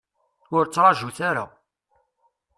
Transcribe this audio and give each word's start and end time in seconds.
Ur 0.55 0.63
ttraǧut 0.65 1.17
ara. 1.29 1.45